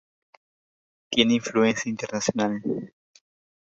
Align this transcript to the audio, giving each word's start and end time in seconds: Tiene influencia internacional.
Tiene 1.11 1.35
influencia 1.35 1.87
internacional. 1.87 2.59